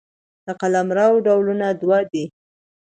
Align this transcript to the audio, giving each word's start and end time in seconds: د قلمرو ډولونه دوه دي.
د 0.45 0.47
قلمرو 0.61 1.23
ډولونه 1.25 1.67
دوه 1.81 1.99
دي. 2.11 2.25